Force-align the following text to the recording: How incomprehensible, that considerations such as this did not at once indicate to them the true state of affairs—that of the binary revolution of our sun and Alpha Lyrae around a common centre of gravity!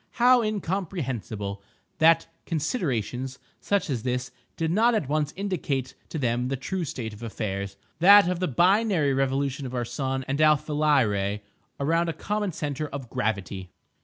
How 0.13 0.41
incomprehensible, 0.41 1.61
that 1.99 2.25
considerations 2.47 3.37
such 3.59 3.87
as 3.87 4.01
this 4.01 4.31
did 4.57 4.71
not 4.71 4.95
at 4.95 5.07
once 5.07 5.31
indicate 5.35 5.93
to 6.09 6.17
them 6.17 6.47
the 6.47 6.55
true 6.57 6.85
state 6.85 7.13
of 7.13 7.21
affairs—that 7.21 8.27
of 8.27 8.39
the 8.39 8.47
binary 8.47 9.13
revolution 9.13 9.67
of 9.67 9.75
our 9.75 9.85
sun 9.85 10.25
and 10.27 10.41
Alpha 10.41 10.73
Lyrae 10.73 11.41
around 11.79 12.09
a 12.09 12.13
common 12.13 12.51
centre 12.51 12.87
of 12.87 13.11
gravity! 13.11 13.69